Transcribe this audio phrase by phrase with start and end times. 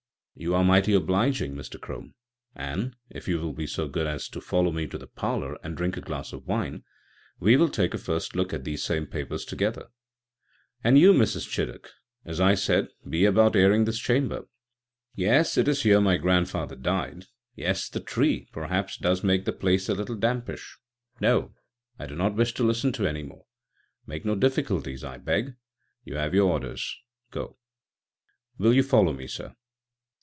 [0.33, 1.79] "You are mighty obliging, Mr.
[1.79, 2.15] Crome,
[2.55, 5.77] and, if you will be so good as to follow me to the parlour, and
[5.77, 6.83] drink a glass of wine,
[7.39, 9.89] we will take a first look at these same papers together.
[10.83, 11.47] And you, Mrs.
[11.47, 11.89] Chiddock,
[12.25, 14.47] as I said, be about airing this chamber.....
[15.13, 17.25] Yes, it is here my grandfather died....
[17.55, 20.79] Yes, the tree, perhaps, does make the place a little dampish....
[21.19, 21.53] No;
[21.99, 23.43] I do not wish to listen to any more.
[24.07, 25.53] Make no difficulties, I beg.
[26.03, 26.97] You have your orders
[27.29, 27.57] â€" go.
[28.57, 29.53] Will you follow me, sir?"